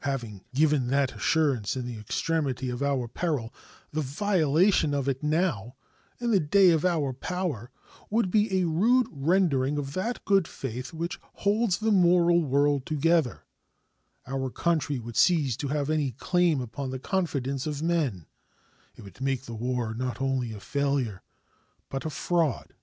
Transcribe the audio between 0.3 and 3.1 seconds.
given that assurance in the extremity of our